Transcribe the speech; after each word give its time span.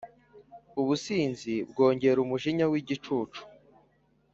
Ubusinzi 0.81 1.53
bwongera 1.69 2.17
umujinya 2.25 2.65
w’igicucu, 2.71 3.41